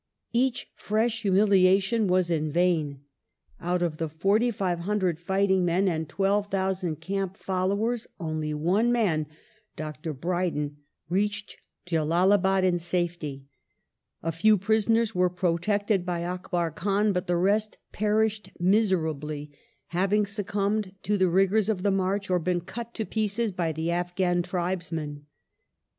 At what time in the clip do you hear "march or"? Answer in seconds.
21.91-22.39